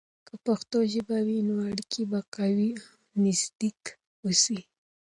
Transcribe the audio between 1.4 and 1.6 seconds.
نو